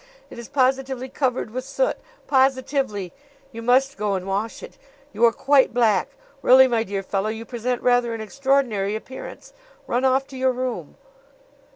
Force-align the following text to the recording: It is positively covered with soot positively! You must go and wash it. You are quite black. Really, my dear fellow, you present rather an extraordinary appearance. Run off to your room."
It 0.31 0.39
is 0.39 0.49
positively 0.49 1.09
covered 1.09 1.51
with 1.51 1.63
soot 1.63 1.95
positively! 2.25 3.13
You 3.51 3.61
must 3.61 3.97
go 3.97 4.15
and 4.15 4.25
wash 4.25 4.63
it. 4.63 4.79
You 5.13 5.23
are 5.25 5.31
quite 5.31 5.75
black. 5.75 6.07
Really, 6.41 6.67
my 6.67 6.83
dear 6.83 7.03
fellow, 7.03 7.29
you 7.29 7.45
present 7.45 7.83
rather 7.83 8.15
an 8.15 8.19
extraordinary 8.19 8.95
appearance. 8.95 9.53
Run 9.85 10.03
off 10.03 10.25
to 10.29 10.37
your 10.37 10.53
room." 10.53 10.95